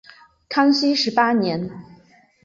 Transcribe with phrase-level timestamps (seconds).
[0.49, 1.69] 康熙十八年。